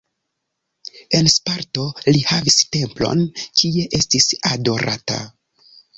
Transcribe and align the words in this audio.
En 1.17 1.27
Sparto 1.33 1.83
li 2.17 2.23
havis 2.29 2.57
templon, 2.77 3.21
kie 3.61 3.85
estis 3.99 4.29
adorata. 4.57 5.21